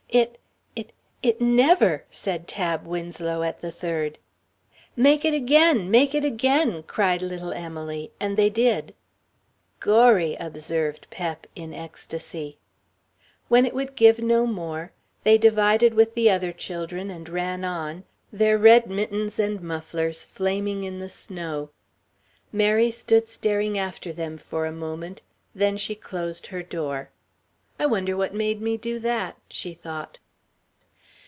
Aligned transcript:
"It 0.13 0.39
it 0.75 0.91
it 1.23 1.39
never!" 1.39 2.03
said 2.11 2.45
Tab 2.45 2.85
Winslow, 2.85 3.43
at 3.43 3.61
the 3.61 3.71
third. 3.71 4.17
"Make 4.97 5.23
it 5.23 5.33
again 5.33 5.89
make 5.89 6.13
it 6.13 6.25
again!" 6.25 6.83
cried 6.83 7.21
little 7.21 7.53
Emily, 7.53 8.11
and 8.19 8.35
they 8.35 8.49
did. 8.49 8.93
"Gorry," 9.79 10.35
observed 10.37 11.07
Pep, 11.11 11.47
in 11.55 11.73
ecstasy. 11.73 12.57
When 13.47 13.65
it 13.65 13.73
would 13.73 13.95
give 13.95 14.19
no 14.19 14.45
more, 14.45 14.91
they 15.23 15.37
divided 15.37 15.93
with 15.93 16.13
the 16.15 16.29
other 16.29 16.51
children 16.51 17.09
and 17.09 17.29
ran 17.29 17.63
on, 17.63 18.03
their 18.33 18.57
red 18.57 18.89
mittens 18.89 19.39
and 19.39 19.61
mufflers 19.61 20.25
flaming 20.25 20.83
in 20.83 20.99
the 20.99 21.07
snow. 21.09 21.69
Mary 22.51 22.91
stood 22.91 23.29
staring 23.29 23.77
after 23.79 24.11
them 24.11 24.37
for 24.37 24.65
a 24.65 24.73
moment, 24.73 25.21
then 25.55 25.77
she 25.77 25.95
closed 25.95 26.47
her 26.47 26.61
door. 26.63 27.11
"I 27.79 27.85
wonder 27.87 28.15
what 28.15 28.35
made 28.35 28.61
me 28.61 28.77
do 28.77 28.99
that," 28.99 29.37
she 29.49 29.73
thought. 29.73 30.19